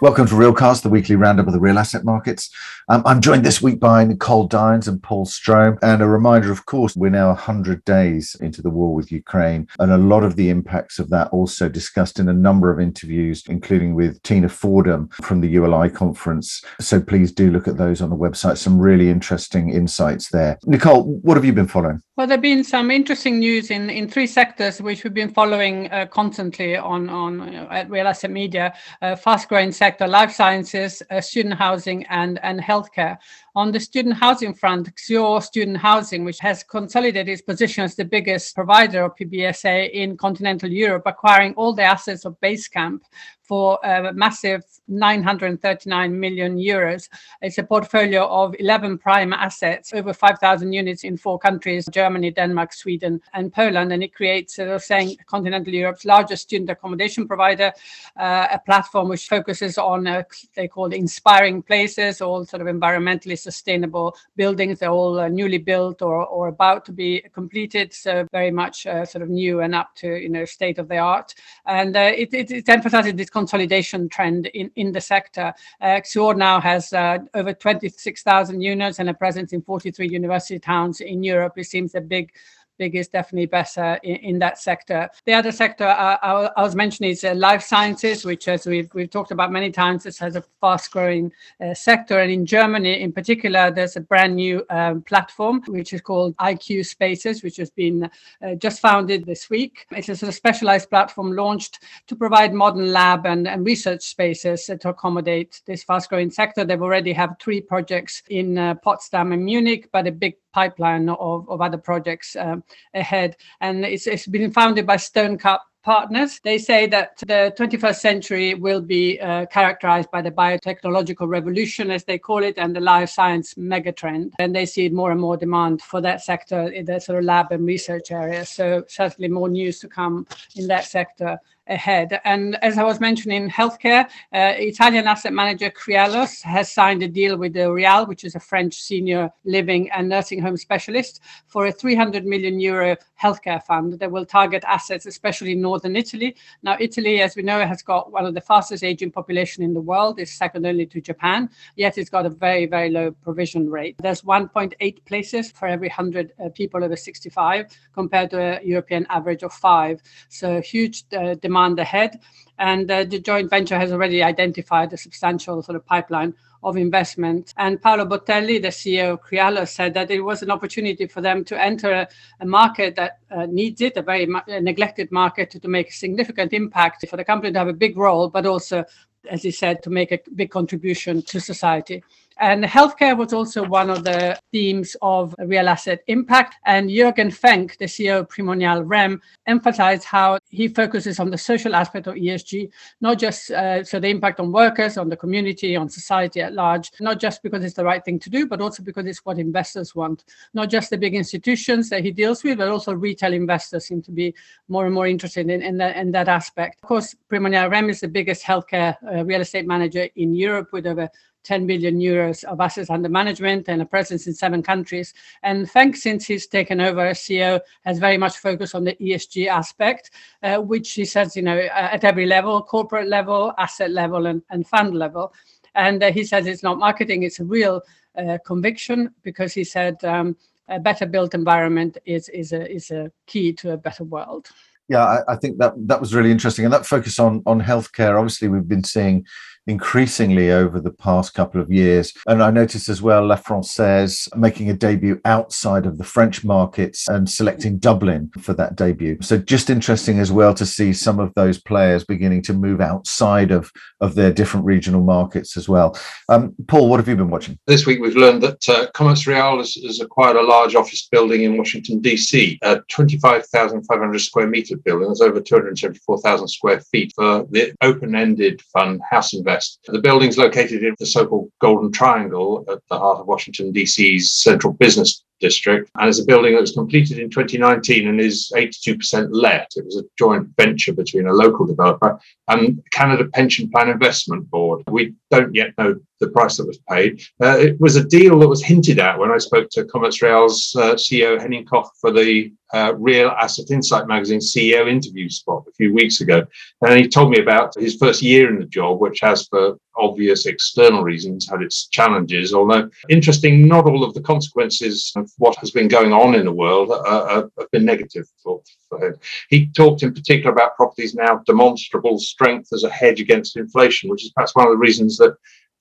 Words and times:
Welcome 0.00 0.28
to 0.28 0.34
Realcast, 0.34 0.82
the 0.82 0.90
weekly 0.90 1.16
roundup 1.16 1.48
of 1.48 1.52
the 1.52 1.58
real 1.58 1.76
asset 1.76 2.04
markets. 2.04 2.50
Um, 2.90 3.02
I'm 3.04 3.20
joined 3.20 3.44
this 3.44 3.60
week 3.60 3.80
by 3.80 4.02
Nicole 4.04 4.46
Dines 4.46 4.88
and 4.88 5.02
Paul 5.02 5.26
Strome. 5.26 5.78
And 5.82 6.00
a 6.00 6.06
reminder, 6.06 6.50
of 6.50 6.64
course, 6.64 6.96
we're 6.96 7.10
now 7.10 7.28
100 7.28 7.84
days 7.84 8.34
into 8.40 8.62
the 8.62 8.70
war 8.70 8.94
with 8.94 9.12
Ukraine, 9.12 9.68
and 9.78 9.92
a 9.92 9.98
lot 9.98 10.24
of 10.24 10.36
the 10.36 10.48
impacts 10.48 10.98
of 10.98 11.10
that 11.10 11.28
also 11.28 11.68
discussed 11.68 12.18
in 12.18 12.30
a 12.30 12.32
number 12.32 12.70
of 12.70 12.80
interviews, 12.80 13.42
including 13.46 13.94
with 13.94 14.22
Tina 14.22 14.48
Fordham 14.48 15.10
from 15.22 15.42
the 15.42 15.48
ULI 15.48 15.90
conference. 15.90 16.64
So 16.80 16.98
please 16.98 17.30
do 17.30 17.50
look 17.50 17.68
at 17.68 17.76
those 17.76 18.00
on 18.00 18.08
the 18.08 18.16
website. 18.16 18.56
Some 18.56 18.78
really 18.78 19.10
interesting 19.10 19.68
insights 19.68 20.30
there. 20.30 20.58
Nicole, 20.64 21.04
what 21.20 21.36
have 21.36 21.44
you 21.44 21.52
been 21.52 21.68
following? 21.68 22.00
Well, 22.16 22.26
there 22.26 22.36
have 22.36 22.42
been 22.42 22.64
some 22.64 22.90
interesting 22.90 23.38
news 23.38 23.70
in, 23.70 23.90
in 23.90 24.08
three 24.08 24.26
sectors 24.26 24.82
which 24.82 25.04
we've 25.04 25.14
been 25.14 25.32
following 25.32 25.88
uh, 25.92 26.06
constantly 26.06 26.76
on, 26.76 27.08
on 27.08 27.52
you 27.52 27.60
at 27.70 27.88
Real 27.88 28.08
Asset 28.08 28.32
Media. 28.32 28.74
Uh, 29.00 29.14
fast 29.14 29.48
growing 29.48 29.70
sector, 29.70 30.08
life 30.08 30.32
sciences, 30.32 31.00
uh, 31.10 31.20
student 31.20 31.54
housing, 31.54 32.04
and, 32.06 32.40
and 32.42 32.60
healthcare. 32.78 33.18
On 33.54 33.72
the 33.72 33.80
student 33.80 34.14
housing 34.14 34.54
front, 34.54 34.94
Xior 34.94 35.42
Student 35.42 35.78
Housing, 35.78 36.24
which 36.24 36.38
has 36.40 36.62
consolidated 36.62 37.28
its 37.28 37.42
position 37.42 37.84
as 37.84 37.94
the 37.94 38.04
biggest 38.04 38.54
provider 38.54 39.04
of 39.04 39.16
PBSA 39.16 39.90
in 39.90 40.16
continental 40.16 40.70
Europe, 40.70 41.04
acquiring 41.06 41.54
all 41.54 41.72
the 41.72 41.82
assets 41.82 42.24
of 42.24 42.38
Basecamp 42.40 43.00
for 43.48 43.78
a 43.82 44.12
massive 44.12 44.62
939 44.88 46.20
million 46.20 46.58
euros. 46.58 47.08
It's 47.40 47.56
a 47.56 47.62
portfolio 47.62 48.26
of 48.26 48.54
11 48.58 48.98
prime 48.98 49.32
assets, 49.32 49.94
over 49.94 50.12
5,000 50.12 50.72
units 50.72 51.04
in 51.04 51.16
four 51.16 51.38
countries 51.38 51.86
Germany, 51.90 52.30
Denmark, 52.30 52.74
Sweden, 52.74 53.20
and 53.32 53.52
Poland. 53.52 53.92
And 53.92 54.02
it 54.02 54.14
creates, 54.14 54.58
as 54.58 54.68
I 54.68 54.72
was 54.74 54.86
saying, 54.86 55.16
continental 55.26 55.72
Europe's 55.72 56.04
largest 56.04 56.42
student 56.42 56.70
accommodation 56.70 57.26
provider, 57.26 57.72
uh, 58.18 58.48
a 58.52 58.58
platform 58.58 59.08
which 59.08 59.28
focuses 59.28 59.78
on, 59.78 60.06
uh, 60.06 60.22
they 60.54 60.68
call 60.68 60.92
inspiring 60.92 61.62
places, 61.62 62.20
all 62.20 62.44
sort 62.44 62.60
of 62.60 62.68
environmentally 62.68 63.37
sustainable 63.42 64.16
buildings. 64.36 64.78
They're 64.78 64.90
all 64.90 65.18
uh, 65.18 65.28
newly 65.28 65.58
built 65.58 66.02
or, 66.02 66.26
or 66.26 66.48
about 66.48 66.84
to 66.86 66.92
be 66.92 67.22
completed. 67.32 67.92
So 67.92 68.26
very 68.32 68.50
much 68.50 68.86
uh, 68.86 69.04
sort 69.04 69.22
of 69.22 69.28
new 69.28 69.60
and 69.60 69.74
up 69.74 69.94
to, 69.96 70.16
you 70.16 70.28
know, 70.28 70.44
state 70.44 70.78
of 70.78 70.88
the 70.88 70.98
art. 70.98 71.34
And 71.66 71.96
uh, 71.96 72.12
it, 72.14 72.32
it, 72.32 72.50
it 72.50 72.68
emphasizes 72.68 73.14
this 73.14 73.30
consolidation 73.30 74.08
trend 74.08 74.46
in, 74.46 74.70
in 74.76 74.92
the 74.92 75.00
sector. 75.00 75.54
Uh, 75.80 76.00
now 76.36 76.60
has 76.60 76.92
uh, 76.92 77.18
over 77.34 77.52
26,000 77.52 78.60
units 78.60 78.98
and 78.98 79.08
a 79.08 79.14
presence 79.14 79.52
in 79.52 79.62
43 79.62 80.08
university 80.08 80.58
towns 80.58 81.00
in 81.00 81.22
Europe. 81.22 81.54
It 81.56 81.64
seems 81.64 81.94
a 81.94 82.00
big 82.00 82.32
big 82.78 82.94
is 82.94 83.08
definitely 83.08 83.46
better 83.46 83.98
in, 84.02 84.16
in 84.16 84.38
that 84.38 84.58
sector. 84.58 85.10
The 85.26 85.34
other 85.34 85.52
sector 85.52 85.84
uh, 85.84 86.16
I, 86.22 86.50
I, 86.56 86.62
was 86.62 86.74
mentioning 86.74 87.10
is 87.10 87.24
uh, 87.24 87.34
life 87.34 87.62
sciences, 87.62 88.24
which, 88.24 88.48
as 88.48 88.66
we've, 88.66 88.88
we've 88.94 89.10
talked 89.10 89.32
about 89.32 89.52
many 89.52 89.70
times, 89.70 90.04
this 90.04 90.18
has 90.18 90.36
a 90.36 90.44
fast 90.60 90.90
growing 90.90 91.32
uh, 91.60 91.74
sector. 91.74 92.20
And 92.20 92.30
in 92.30 92.46
Germany, 92.46 93.02
in 93.02 93.12
particular, 93.12 93.70
there's 93.70 93.96
a 93.96 94.00
brand 94.00 94.36
new 94.36 94.64
um, 94.70 95.02
platform 95.02 95.62
which 95.66 95.92
is 95.92 96.00
called 96.00 96.36
IQ 96.36 96.86
Spaces, 96.86 97.42
which 97.42 97.56
has 97.56 97.70
been 97.70 98.08
uh, 98.42 98.54
just 98.54 98.80
founded 98.80 99.26
this 99.26 99.50
week. 99.50 99.86
It's 99.90 100.08
a 100.08 100.16
sort 100.16 100.28
of 100.28 100.34
specialized 100.34 100.88
platform 100.88 101.32
launched 101.32 101.80
to 102.06 102.16
provide 102.16 102.54
modern 102.54 102.92
lab 102.92 103.26
and, 103.26 103.48
and 103.48 103.66
research 103.66 104.04
spaces 104.04 104.66
to 104.66 104.88
accommodate 104.88 105.60
this 105.66 105.82
fast 105.82 106.08
growing 106.08 106.30
sector. 106.30 106.64
They've 106.64 106.80
already 106.80 107.12
have 107.12 107.36
three 107.40 107.60
projects 107.60 108.22
in 108.30 108.58
uh, 108.58 108.74
Potsdam 108.76 109.32
and 109.32 109.44
Munich, 109.44 109.88
but 109.92 110.06
a 110.06 110.12
big 110.12 110.36
pipeline 110.52 111.08
of, 111.08 111.48
of 111.48 111.60
other 111.60 111.78
projects 111.78 112.36
um, 112.36 112.62
ahead. 112.94 113.36
And 113.60 113.84
it's, 113.84 114.06
it's 114.06 114.26
been 114.26 114.50
founded 114.50 114.86
by 114.86 114.96
Stonecup 114.96 115.62
partners. 115.82 116.40
They 116.44 116.58
say 116.58 116.86
that 116.88 117.16
the 117.18 117.54
21st 117.56 117.96
century 117.96 118.54
will 118.54 118.80
be 118.80 119.18
uh, 119.20 119.46
characterized 119.46 120.10
by 120.10 120.20
the 120.22 120.30
biotechnological 120.30 121.26
revolution, 121.28 121.90
as 121.90 122.04
they 122.04 122.18
call 122.18 122.42
it, 122.42 122.58
and 122.58 122.76
the 122.76 122.80
life 122.80 123.10
science 123.10 123.54
megatrend. 123.54 124.32
And 124.38 124.54
they 124.54 124.66
see 124.66 124.88
more 124.88 125.12
and 125.12 125.20
more 125.20 125.36
demand 125.36 125.80
for 125.80 126.00
that 126.02 126.22
sector 126.22 126.68
in 126.68 126.84
the 126.84 127.00
sort 127.00 127.18
of 127.18 127.24
lab 127.24 127.52
and 127.52 127.64
research 127.66 128.10
area. 128.10 128.44
So 128.44 128.84
certainly 128.88 129.28
more 129.28 129.48
news 129.48 129.80
to 129.80 129.88
come 129.88 130.26
in 130.56 130.66
that 130.66 130.84
sector 130.84 131.38
ahead. 131.68 132.20
And 132.24 132.56
as 132.62 132.78
I 132.78 132.82
was 132.82 133.00
mentioning, 133.00 133.48
healthcare, 133.50 134.06
uh, 134.32 134.54
Italian 134.56 135.06
asset 135.06 135.32
manager 135.32 135.70
Kryalos 135.70 136.42
has 136.42 136.72
signed 136.72 137.02
a 137.02 137.08
deal 137.08 137.36
with 137.36 137.52
the 137.52 137.70
Real, 137.70 138.06
which 138.06 138.24
is 138.24 138.34
a 138.34 138.40
French 138.40 138.74
senior 138.74 139.30
living 139.44 139.90
and 139.90 140.08
nursing 140.08 140.40
home 140.40 140.56
specialist, 140.56 141.20
for 141.46 141.66
a 141.66 141.72
300 141.72 142.24
million 142.24 142.58
euro 142.60 142.96
healthcare 143.20 143.62
fund 143.62 143.98
that 143.98 144.10
will 144.10 144.24
target 144.24 144.64
assets, 144.66 145.06
especially 145.06 145.52
in 145.52 145.60
northern 145.60 145.96
Italy. 145.96 146.36
Now, 146.62 146.76
Italy, 146.80 147.20
as 147.20 147.36
we 147.36 147.42
know, 147.42 147.66
has 147.66 147.82
got 147.82 148.12
one 148.12 148.24
of 148.24 148.34
the 148.34 148.40
fastest 148.40 148.84
aging 148.84 149.10
population 149.10 149.62
in 149.62 149.74
the 149.74 149.80
world. 149.80 150.18
It's 150.18 150.32
second 150.32 150.64
only 150.66 150.86
to 150.86 151.00
Japan, 151.00 151.50
yet 151.76 151.98
it's 151.98 152.10
got 152.10 152.26
a 152.26 152.30
very, 152.30 152.66
very 152.66 152.90
low 152.90 153.10
provision 153.10 153.68
rate. 153.68 153.96
There's 153.98 154.22
1.8 154.22 155.04
places 155.04 155.50
for 155.50 155.66
every 155.66 155.88
100 155.88 156.32
uh, 156.44 156.48
people 156.50 156.82
over 156.84 156.96
65 156.96 157.66
compared 157.92 158.30
to 158.30 158.38
a 158.38 158.64
European 158.64 159.06
average 159.10 159.42
of 159.42 159.52
five. 159.52 160.00
So 160.28 160.60
huge 160.60 161.04
uh, 161.12 161.34
demand 161.34 161.57
demand 161.58 161.78
ahead. 161.78 162.20
And 162.58 162.90
uh, 162.90 163.04
the 163.04 163.20
joint 163.20 163.50
venture 163.50 163.78
has 163.78 163.92
already 163.92 164.22
identified 164.22 164.92
a 164.92 164.96
substantial 164.96 165.62
sort 165.62 165.76
of 165.76 165.86
pipeline 165.86 166.34
of 166.64 166.76
investment. 166.76 167.54
And 167.56 167.80
Paolo 167.80 168.04
Bottelli, 168.04 168.60
the 168.60 168.68
CEO 168.68 169.12
of 169.12 169.22
Kryalos, 169.22 169.68
said 169.68 169.94
that 169.94 170.10
it 170.10 170.22
was 170.22 170.42
an 170.42 170.50
opportunity 170.50 171.06
for 171.06 171.20
them 171.20 171.44
to 171.44 171.62
enter 171.62 171.92
a, 171.92 172.08
a 172.40 172.46
market 172.46 172.96
that 172.96 173.20
uh, 173.30 173.46
needs 173.46 173.80
it, 173.80 173.96
a 173.96 174.02
very 174.02 174.26
ma- 174.26 174.42
a 174.48 174.60
neglected 174.60 175.12
market, 175.12 175.50
to, 175.50 175.60
to 175.60 175.68
make 175.68 175.90
a 175.90 175.92
significant 175.92 176.52
impact 176.52 177.06
for 177.08 177.16
the 177.16 177.24
company 177.24 177.52
to 177.52 177.58
have 177.60 177.68
a 177.68 177.72
big 177.72 177.96
role, 177.96 178.28
but 178.28 178.44
also 178.44 178.84
as 179.30 179.42
he 179.42 179.50
said, 179.50 179.82
to 179.82 179.90
make 179.90 180.10
a 180.12 180.18
big 180.34 180.50
contribution 180.50 181.22
to 181.22 181.40
society. 181.40 182.02
And 182.40 182.62
healthcare 182.62 183.16
was 183.16 183.32
also 183.32 183.64
one 183.64 183.90
of 183.90 184.04
the 184.04 184.38
themes 184.52 184.96
of 185.02 185.34
real 185.38 185.68
asset 185.68 186.02
impact. 186.06 186.56
And 186.66 186.88
Jürgen 186.88 187.32
Fenk, 187.32 187.76
the 187.78 187.86
CEO 187.86 188.20
of 188.20 188.28
Primonial 188.28 188.84
REM, 188.86 189.20
emphasized 189.46 190.04
how 190.04 190.38
he 190.48 190.68
focuses 190.68 191.18
on 191.18 191.30
the 191.30 191.38
social 191.38 191.74
aspect 191.74 192.06
of 192.06 192.14
ESG, 192.14 192.70
not 193.00 193.18
just 193.18 193.50
uh, 193.50 193.82
so 193.82 193.98
the 193.98 194.08
impact 194.08 194.38
on 194.38 194.52
workers, 194.52 194.96
on 194.96 195.08
the 195.08 195.16
community, 195.16 195.74
on 195.74 195.88
society 195.88 196.40
at 196.40 196.52
large, 196.52 196.92
not 197.00 197.18
just 197.18 197.42
because 197.42 197.64
it's 197.64 197.74
the 197.74 197.84
right 197.84 198.04
thing 198.04 198.20
to 198.20 198.30
do, 198.30 198.46
but 198.46 198.60
also 198.60 198.82
because 198.82 199.06
it's 199.06 199.24
what 199.24 199.38
investors 199.38 199.94
want. 199.94 200.24
Not 200.54 200.70
just 200.70 200.90
the 200.90 200.98
big 200.98 201.14
institutions 201.14 201.88
that 201.90 202.04
he 202.04 202.12
deals 202.12 202.44
with, 202.44 202.58
but 202.58 202.68
also 202.68 202.92
retail 202.92 203.32
investors 203.32 203.86
seem 203.86 204.00
to 204.02 204.12
be 204.12 204.34
more 204.68 204.86
and 204.86 204.94
more 204.94 205.08
interested 205.08 205.50
in, 205.50 205.62
in, 205.62 205.76
that, 205.78 205.96
in 205.96 206.12
that 206.12 206.28
aspect. 206.28 206.78
Of 206.82 206.88
course, 206.88 207.16
Primonial 207.28 207.70
REM 207.70 207.90
is 207.90 208.00
the 208.00 208.08
biggest 208.08 208.44
healthcare 208.44 208.96
uh, 209.12 209.24
real 209.24 209.40
estate 209.40 209.66
manager 209.66 210.08
in 210.14 210.34
Europe 210.34 210.68
with 210.72 210.86
over 210.86 211.08
10 211.48 211.66
billion 211.66 211.98
euros 211.98 212.44
of 212.44 212.60
assets 212.60 212.90
under 212.90 213.08
management 213.08 213.68
and 213.68 213.80
a 213.80 213.86
presence 213.86 214.26
in 214.26 214.34
seven 214.34 214.62
countries. 214.62 215.14
And 215.42 215.66
Fenk 215.66 215.96
since 215.96 216.26
he's 216.26 216.46
taken 216.46 216.78
over 216.78 217.00
as 217.06 217.20
CEO, 217.20 217.60
has 217.86 217.98
very 217.98 218.18
much 218.18 218.36
focused 218.36 218.74
on 218.74 218.84
the 218.84 218.94
ESG 218.96 219.46
aspect, 219.46 220.10
uh, 220.42 220.58
which 220.58 220.92
he 220.92 221.06
says, 221.06 221.34
you 221.34 221.42
know, 221.42 221.58
at 221.58 222.04
every 222.04 222.26
level, 222.26 222.62
corporate 222.62 223.08
level, 223.08 223.54
asset 223.56 223.90
level, 223.90 224.26
and, 224.26 224.42
and 224.50 224.66
fund 224.66 224.94
level. 224.94 225.32
And 225.74 226.02
uh, 226.02 226.12
he 226.12 226.22
says 226.22 226.46
it's 226.46 226.62
not 226.62 226.78
marketing, 226.78 227.22
it's 227.22 227.40
a 227.40 227.44
real 227.44 227.80
uh, 228.18 228.36
conviction 228.44 229.14
because 229.22 229.54
he 229.54 229.64
said 229.64 230.04
um, 230.04 230.36
a 230.68 230.78
better 230.78 231.06
built 231.06 231.34
environment 231.34 231.96
is, 232.04 232.28
is, 232.28 232.52
a, 232.52 232.70
is 232.70 232.90
a 232.90 233.10
key 233.26 233.54
to 233.54 233.72
a 233.72 233.78
better 233.78 234.04
world. 234.04 234.48
Yeah, 234.90 235.04
I, 235.04 235.32
I 235.32 235.36
think 235.36 235.58
that 235.58 235.74
that 235.86 236.00
was 236.00 236.14
really 236.14 236.30
interesting, 236.30 236.64
and 236.64 236.72
that 236.72 236.86
focus 236.86 237.18
on 237.18 237.42
on 237.44 237.60
healthcare. 237.60 238.16
Obviously, 238.18 238.48
we've 238.48 238.66
been 238.66 238.84
seeing 238.84 239.26
increasingly 239.68 240.50
over 240.50 240.80
the 240.80 240.90
past 240.90 241.34
couple 241.34 241.60
of 241.60 241.70
years. 241.70 242.12
And 242.26 242.42
I 242.42 242.50
noticed 242.50 242.88
as 242.88 243.02
well 243.02 243.26
La 243.26 243.36
Francaise 243.36 244.26
making 244.34 244.70
a 244.70 244.74
debut 244.74 245.20
outside 245.26 245.84
of 245.84 245.98
the 245.98 246.04
French 246.04 246.42
markets 246.42 247.06
and 247.08 247.28
selecting 247.28 247.78
Dublin 247.78 248.30
for 248.40 248.54
that 248.54 248.76
debut. 248.76 249.18
So 249.20 249.36
just 249.36 249.68
interesting 249.68 250.18
as 250.18 250.32
well 250.32 250.54
to 250.54 250.64
see 250.64 250.92
some 250.92 251.20
of 251.20 251.32
those 251.34 251.60
players 251.60 252.02
beginning 252.02 252.42
to 252.42 252.54
move 252.54 252.80
outside 252.80 253.50
of, 253.50 253.70
of 254.00 254.14
their 254.14 254.32
different 254.32 254.64
regional 254.64 255.02
markets 255.02 255.56
as 255.56 255.68
well. 255.68 255.96
Um, 256.30 256.54
Paul, 256.66 256.88
what 256.88 256.98
have 256.98 257.08
you 257.08 257.16
been 257.16 257.30
watching? 257.30 257.58
This 257.66 257.86
week 257.86 258.00
we've 258.00 258.16
learned 258.16 258.42
that 258.42 258.68
uh, 258.68 258.90
Commerz 258.92 259.26
Real 259.26 259.58
has, 259.58 259.74
has, 259.74 260.00
acquired 260.00 260.36
a 260.36 260.42
large 260.42 260.74
office 260.74 261.08
building 261.10 261.42
in 261.42 261.58
Washington, 261.58 262.00
D.C., 262.00 262.58
a 262.62 262.80
25,500 262.88 264.18
square 264.20 264.46
metre 264.46 264.76
building. 264.76 265.08
That's 265.08 265.20
over 265.20 265.40
274,000 265.40 266.48
square 266.48 266.80
feet 266.80 267.12
for 267.14 267.44
the 267.50 267.74
open-ended 267.82 268.62
fund 268.72 269.02
hausInvest 269.12 269.57
West. 269.58 269.80
The 269.88 270.00
building's 270.00 270.38
located 270.38 270.84
in 270.84 270.94
the 271.00 271.06
so-called 271.06 271.50
Golden 271.60 271.90
Triangle 271.90 272.64
at 272.70 272.78
the 272.88 272.96
heart 272.96 273.18
of 273.18 273.26
Washington, 273.26 273.72
D.C.'s 273.72 274.30
central 274.30 274.72
business 274.72 275.24
district. 275.40 275.90
And 275.98 276.08
it's 276.08 276.20
a 276.20 276.24
building 276.24 276.54
that 276.54 276.60
was 276.60 276.72
completed 276.72 277.18
in 277.18 277.30
2019 277.30 278.08
and 278.08 278.20
is 278.20 278.52
82% 278.54 279.28
let. 279.32 279.70
It 279.76 279.84
was 279.84 279.96
a 279.96 280.04
joint 280.18 280.48
venture 280.56 280.92
between 280.92 281.26
a 281.26 281.32
local 281.32 281.66
developer 281.66 282.18
and 282.48 282.82
Canada 282.92 283.28
Pension 283.32 283.70
Plan 283.70 283.88
Investment 283.88 284.50
Board. 284.50 284.82
We 284.88 285.14
don't 285.30 285.54
yet 285.54 285.76
know 285.78 285.98
the 286.20 286.28
price 286.28 286.56
that 286.56 286.66
was 286.66 286.78
paid. 286.88 287.22
Uh, 287.40 287.58
it 287.58 287.80
was 287.80 287.96
a 287.96 288.04
deal 288.04 288.38
that 288.40 288.48
was 288.48 288.64
hinted 288.64 288.98
at 288.98 289.18
when 289.18 289.30
I 289.30 289.38
spoke 289.38 289.70
to 289.70 289.84
Commerz 289.84 290.20
Real's 290.20 290.74
uh, 290.76 290.94
CEO 290.94 291.40
Henning 291.40 291.64
Koch 291.64 291.90
for 292.00 292.10
the 292.10 292.52
uh, 292.74 292.94
Real 292.96 293.28
Asset 293.28 293.70
Insight 293.70 294.08
magazine 294.08 294.40
CEO 294.40 294.88
interview 294.88 295.28
spot 295.28 295.64
a 295.68 295.72
few 295.72 295.94
weeks 295.94 296.20
ago. 296.20 296.44
And 296.82 296.98
he 296.98 297.08
told 297.08 297.30
me 297.30 297.40
about 297.40 297.74
his 297.78 297.96
first 297.96 298.22
year 298.22 298.50
in 298.50 298.58
the 298.58 298.66
job, 298.66 299.00
which 299.00 299.20
has 299.20 299.46
for 299.46 299.78
obvious 299.98 300.46
external 300.46 301.02
reasons, 301.02 301.48
had 301.48 301.62
its 301.62 301.88
challenges. 301.88 302.54
Although 302.54 302.90
interesting, 303.08 303.66
not 303.66 303.86
all 303.86 304.04
of 304.04 304.14
the 304.14 304.20
consequences 304.20 305.12
of 305.16 305.30
what 305.38 305.56
has 305.56 305.70
been 305.70 305.88
going 305.88 306.12
on 306.12 306.34
in 306.34 306.44
the 306.44 306.52
world 306.52 306.90
uh, 306.90 306.94
uh, 306.94 307.46
have 307.58 307.70
been 307.70 307.84
negative 307.84 308.26
for, 308.42 308.62
for 308.88 309.04
him. 309.04 309.14
He 309.48 309.66
talked 309.66 310.02
in 310.02 310.14
particular 310.14 310.52
about 310.52 310.76
properties 310.76 311.14
now 311.14 311.42
demonstrable 311.46 312.18
strength 312.18 312.68
as 312.72 312.84
a 312.84 312.90
hedge 312.90 313.20
against 313.20 313.56
inflation, 313.56 314.10
which 314.10 314.24
is 314.24 314.32
perhaps 314.32 314.54
one 314.54 314.66
of 314.66 314.72
the 314.72 314.78
reasons 314.78 315.16
that 315.18 315.36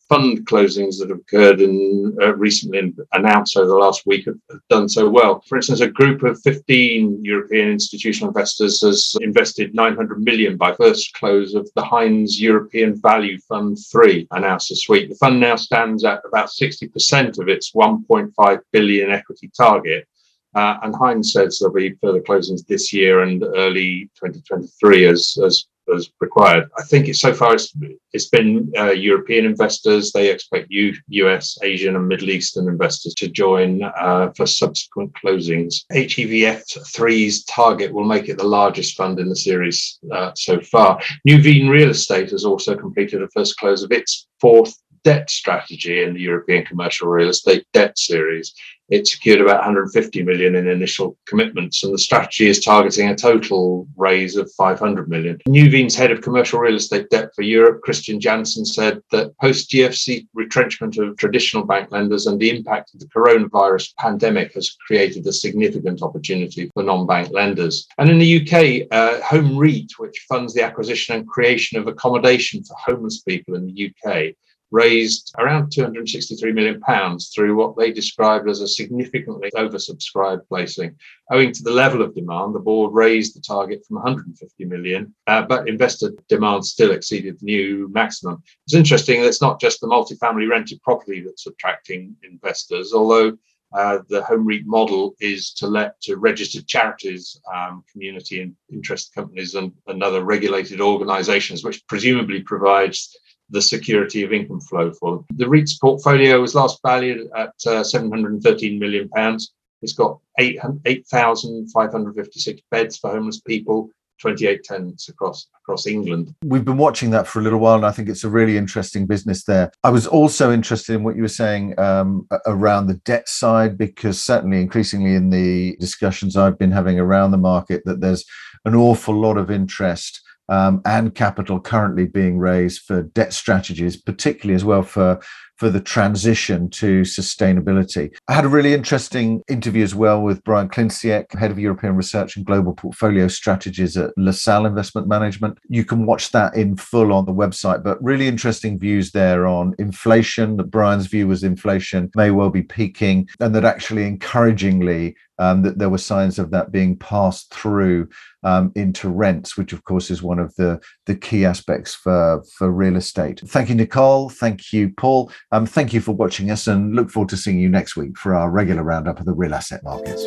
fund 0.10 0.46
closings 0.48 1.00
that 1.00 1.10
have 1.10 1.20
occurred 1.20 1.60
and 1.60 2.22
uh, 2.22 2.36
recently 2.36 2.94
announced 3.14 3.58
over 3.58 3.68
the 3.68 3.76
last 3.76 4.06
week 4.06 4.26
have, 4.26 4.38
have, 4.50 4.60
done 4.70 4.88
so 4.88 5.10
well. 5.10 5.42
For 5.48 5.58
instance, 5.58 5.82
a 5.82 5.88
group 5.88 6.24
of 6.24 6.42
15 6.42 7.24
European 7.24 7.70
institutional 7.70 8.30
investors 8.30 8.82
has 8.82 9.16
invested 9.22 9.76
900 9.76 10.22
million 10.22 10.58
by 10.58 10.74
first 10.74 11.14
close 11.14 11.54
of 11.54 11.70
the 11.76 11.84
Hines 11.84 12.40
European 12.42 13.00
Value 13.02 13.38
Fund 13.40 13.78
3 13.92 14.28
announced 14.32 14.70
this 14.70 14.88
week. 14.88 15.10
The 15.10 15.16
fund 15.16 15.40
now 15.40 15.56
stands 15.56 16.04
at 16.04 16.22
about 16.26 16.50
60% 16.50 17.40
of 17.40 17.50
its 17.50 17.74
1.5 17.74 18.60
billion 18.72 19.12
equity 19.12 19.52
target. 19.56 20.08
Uh, 20.56 20.78
and 20.84 20.96
Hines 20.96 21.34
says 21.34 21.60
there'll 21.60 21.74
be 21.74 21.96
further 22.02 22.22
closings 22.22 22.66
this 22.66 22.92
year 22.92 23.22
and 23.22 23.44
early 23.44 24.10
2023 24.16 25.06
as, 25.06 25.38
as 25.46 25.66
as 25.96 26.10
required. 26.20 26.70
I 26.78 26.84
think 26.84 27.08
it's 27.08 27.20
so 27.20 27.34
far 27.34 27.54
it's, 27.54 27.74
it's 28.14 28.30
been 28.30 28.72
uh, 28.78 28.92
European 28.92 29.46
investors. 29.46 30.12
They 30.12 30.30
expect 30.30 30.68
U, 30.70 30.94
US, 31.08 31.58
Asian, 31.64 31.96
and 31.96 32.08
Middle 32.08 32.30
Eastern 32.30 32.68
investors 32.68 33.14
to 33.16 33.28
join 33.28 33.84
uh, 33.84 34.32
for 34.36 34.46
subsequent 34.46 35.14
closings. 35.14 35.86
HEVF3's 35.94 37.46
target 37.46 37.94
will 37.94 38.06
make 38.06 38.30
it 38.30 38.38
the 38.38 38.44
largest 38.44 38.96
fund 38.96 39.20
in 39.20 39.30
the 39.30 39.36
series 39.36 40.00
uh, 40.12 40.32
so 40.36 40.60
far. 40.62 41.00
Nuveen 41.28 41.70
Real 41.70 41.90
Estate 41.90 42.32
has 42.32 42.46
also 42.46 42.76
completed 42.76 43.22
a 43.22 43.30
first 43.30 43.58
close 43.58 43.84
of 43.84 43.92
its 43.92 44.28
fourth 44.40 44.76
debt 45.04 45.30
strategy 45.30 46.04
in 46.04 46.14
the 46.14 46.20
European 46.20 46.66
commercial 46.66 47.08
real 47.08 47.30
estate 47.30 47.66
debt 47.72 47.98
series. 47.98 48.54
It 48.90 49.08
secured 49.08 49.42
about 49.42 49.58
150 49.58 50.24
million 50.24 50.56
in 50.56 50.68
initial 50.68 51.18
commitments, 51.26 51.84
and 51.84 51.94
the 51.94 51.98
strategy 51.98 52.48
is 52.48 52.64
targeting 52.64 53.10
a 53.10 53.16
total 53.16 53.88
raise 53.98 54.38
of 54.38 54.52
500 54.54 55.10
million. 55.10 55.40
Nuveen's 55.48 55.96
head 55.96 56.12
of 56.12 56.22
commercial 56.22 56.60
real 56.60 56.76
estate 56.76 57.10
debt 57.10 57.32
for 57.36 57.42
Europe, 57.42 57.82
Christian 57.82 58.20
Jansen, 58.20 58.66
said 58.66 59.02
that 59.12 59.38
post 59.40 59.70
GFC 59.72 60.28
retrenchment 60.34 60.98
of 60.98 61.18
traditional 61.18 61.66
bank 61.66 61.92
lenders 61.92 62.28
and 62.28 62.40
the 62.40 62.50
impact 62.50 62.94
of 62.94 63.02
the 63.02 63.08
coronavirus 63.08 63.94
pandemic 63.98 64.54
has 64.54 64.76
created 64.86 65.26
a 65.28 65.34
significant 65.34 66.02
opportunity 66.02 66.70
for 66.74 66.84
non 66.84 67.06
bank 67.06 67.30
lenders. 67.32 67.88
And 67.98 68.10
in 68.10 68.20
the 68.20 68.42
UK, 68.42 68.88
uh, 68.92 69.22
Home 69.22 69.58
REIT, 69.58 69.92
which 69.98 70.26
funds 70.30 70.54
the 70.54 70.64
acquisition 70.64 71.16
and 71.16 71.28
creation 71.28 71.78
of 71.78 71.88
accommodation 71.88 72.64
for 72.64 72.76
homeless 72.78 73.22
people 73.22 73.56
in 73.56 73.68
the 73.68 73.92
UK, 73.92 74.34
raised 74.72 75.34
around 75.38 75.72
263 75.72 76.52
million 76.52 76.80
pounds 76.82 77.32
through 77.34 77.56
what 77.56 77.78
they 77.78 77.92
described 77.92 78.50
as 78.50 78.62
a 78.62 78.68
significantly 78.68 79.50
oversubscribed 79.56 80.42
placing. 80.50 80.96
Owing 81.32 81.54
to 81.54 81.64
the 81.64 81.72
level 81.72 82.02
of 82.02 82.16
demand, 82.16 82.54
the 82.54 82.60
board 82.60 82.94
raised 82.94 83.36
the 83.36 83.42
target 83.42 83.86
from 83.86 83.96
150 83.96 84.66
million, 84.66 85.14
uh, 85.28 85.42
but 85.44 85.68
investor 85.68 86.12
demand 86.28 86.66
still 86.66 86.92
exceeded 86.92 87.40
the 87.40 87.46
new 87.46 87.90
maximum. 87.92 88.44
It's 88.66 88.76
interesting 88.76 89.22
that 89.22 89.28
it's 89.28 89.42
not 89.42 89.60
just 89.60 89.80
the 89.80 89.88
multifamily 89.88 90.50
rented 90.50 90.82
property 90.82 91.22
that's 91.22 91.48
attracting 91.48 92.16
investors, 92.24 92.94
although 92.94 93.38
uh, 93.74 94.00
the 94.08 94.24
home 94.24 94.46
REIT 94.46 94.66
model 94.66 95.16
is 95.20 95.52
to 95.54 95.68
let 95.68 96.00
to 96.02 96.16
registered 96.16 96.68
charities, 96.68 97.40
um, 97.54 97.84
community 97.92 98.42
and 98.42 98.56
interest 98.72 99.14
companies, 99.14 99.56
and, 99.56 99.74
and 99.88 100.02
other 100.02 100.24
regulated 100.24 100.80
organisations, 100.80 101.64
which 101.64 101.86
presumably 101.88 102.42
provides 102.42 103.18
the 103.50 103.62
security 103.62 104.24
of 104.24 104.34
income 104.34 104.62
flow 104.62 104.92
for 104.94 105.18
them. 105.18 105.26
The 105.36 105.48
REIT's 105.48 105.78
portfolio 105.78 106.42
was 106.42 106.56
last 106.56 106.80
valued 106.86 107.30
at 107.36 107.54
uh, 107.66 107.84
713 107.84 108.80
million 108.80 109.10
pounds. 109.10 109.54
It's 109.82 109.94
got 109.94 110.20
8,556 110.40 112.62
beds 112.72 112.98
for 112.98 113.12
homeless 113.12 113.42
people, 113.42 113.90
28 114.20 114.64
tenants 114.64 115.10
across 115.10 115.48
across 115.62 115.86
England. 115.86 116.34
We've 116.44 116.66
been 116.66 116.78
watching 116.78 117.12
that 117.12 117.28
for 117.28 117.40
a 117.40 117.44
little 117.44 117.60
while, 117.60 117.76
and 117.76 117.86
I 117.86 117.92
think 117.92 118.10
it's 118.10 118.24
a 118.24 118.30
really 118.30 118.58
interesting 118.58 119.06
business 119.06 119.44
there. 119.44 119.72
I 119.84 119.90
was 119.90 120.08
also 120.08 120.52
interested 120.52 120.96
in 120.96 121.04
what 121.04 121.16
you 121.16 121.22
were 121.22 121.28
saying 121.28 121.80
um, 121.80 122.28
around 122.46 122.88
the 122.88 122.96
debt 122.96 123.30
side, 123.30 123.78
because 123.78 124.20
certainly 124.20 124.62
increasingly 124.62 125.14
in 125.14 125.30
the 125.30 125.78
discussions 125.80 126.36
I've 126.36 126.58
been 126.58 126.72
having 126.72 127.00
around 127.00 127.32
the 127.32 127.38
market, 127.38 127.84
that 127.86 128.02
there's 128.02 128.26
an 128.66 128.76
awful 128.76 129.14
lot 129.14 129.38
of 129.38 129.52
interest 129.52 130.22
um, 130.50 130.82
and 130.86 131.14
capital 131.16 131.60
currently 131.60 132.06
being 132.06 132.38
raised 132.38 132.82
for 132.82 133.04
debt 133.04 133.34
strategies, 133.34 133.98
particularly 133.98 134.56
as 134.56 134.66
well 134.66 134.84
for 134.84 135.20
for 135.58 135.70
the 135.70 135.82
transition 135.82 136.70
to 136.70 137.02
sustainability. 137.02 138.16
I 138.28 138.34
had 138.34 138.46
a 138.46 138.50
really 138.50 138.74
interesting 138.74 139.42
interview 139.48 139.84
as 139.84 139.96
well 139.96 140.22
with 140.22 140.44
Brian 140.44 140.70
Klinksiek, 140.70 141.34
head 141.38 141.52
of 141.52 141.60
European 141.60 141.96
Research 141.96 142.36
and 142.36 142.46
Global 142.46 142.74
Portfolio 142.74 143.28
Strategies 143.28 143.98
at 143.98 144.12
LaSalle 144.18 144.66
Investment 144.66 145.08
Management. 145.08 145.58
You 145.68 145.84
can 145.84 146.06
watch 146.06 146.32
that 146.32 146.56
in 146.56 146.78
full 146.78 147.12
on 147.12 147.26
the 147.26 147.34
website, 147.34 147.84
but 147.84 148.02
really 148.04 148.28
interesting 148.28 148.78
views 148.78 149.12
there 149.12 149.48
on 149.48 149.76
inflation. 149.80 150.58
That 150.58 150.72
Brian's 150.72 151.08
view 151.08 151.28
was 151.28 151.44
inflation 151.44 152.12
may 152.16 152.32
well 152.32 152.50
be 152.50 152.64
peaking, 152.64 153.28
and 153.40 153.54
that 153.56 153.66
actually 153.66 154.06
encouragingly 154.06 155.16
um, 155.40 155.62
that 155.64 155.78
there 155.78 155.90
were 155.90 155.98
signs 155.98 156.40
of 156.40 156.52
that 156.52 156.72
being 156.72 156.98
passed 156.98 157.54
through 157.54 158.10
um, 158.44 158.72
into 158.76 159.10
rents, 159.10 159.58
which 159.58 159.74
of 159.74 159.84
course 159.84 160.10
is 160.10 160.24
one 160.24 160.40
of 160.40 160.56
the, 160.56 160.80
the 161.06 161.16
key 161.16 161.46
aspects 161.46 161.94
for, 161.94 162.44
for 162.58 162.72
real 162.72 162.96
estate. 162.96 163.42
Thank 163.46 163.70
you, 163.70 163.76
Nicole. 163.76 164.30
Thank 164.30 164.74
you, 164.74 164.90
Paul. 164.90 165.32
Um, 165.52 165.66
thank 165.66 165.94
you 165.94 166.02
for 166.02 166.12
watching 166.12 166.52
us 166.52 166.68
and 166.68 166.94
look 166.94 167.10
forward 167.10 167.30
to 167.30 167.38
seeing 167.38 167.60
you 167.60 167.70
next 167.70 167.96
week 167.96 168.18
for 168.18 168.36
our 168.36 168.50
regular 168.50 168.84
roundup 168.84 169.20
of 169.20 169.26
the 169.26 169.34
real 169.34 169.54
asset 169.54 169.82
markets. 169.84 170.26